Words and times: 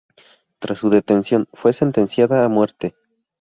Tras 0.57 0.79
su 0.79 0.89
detención, 0.89 1.47
fue 1.53 1.73
sentenciada 1.73 2.43
a 2.43 2.49
muerte. 2.49 2.95